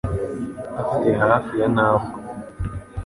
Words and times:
Afite 0.81 1.09
hafi 1.21 1.53
ya 1.61 1.67
ntabwo 1.75 2.15